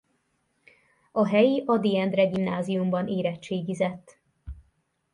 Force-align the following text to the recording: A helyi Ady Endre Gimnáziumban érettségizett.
A 1.11 1.27
helyi 1.27 1.63
Ady 1.65 1.97
Endre 1.97 2.25
Gimnáziumban 2.25 3.07
érettségizett. 3.07 4.17